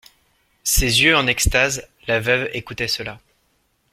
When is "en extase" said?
1.15-1.87